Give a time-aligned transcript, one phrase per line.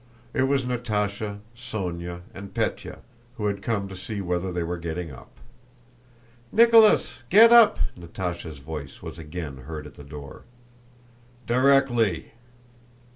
[0.33, 3.01] It was Natásha, Sónya, and Pétya,
[3.37, 5.29] who had come to see whether they were getting up.
[6.51, 7.21] "Nicholas!
[7.29, 10.41] Get up!" Natásha's voice was again heard at the door.
[11.45, 12.31] "Directly!"